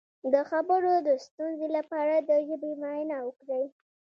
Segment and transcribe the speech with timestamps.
[0.33, 3.65] د خبرو د ستونزې لپاره د ژبې معاینه وکړئ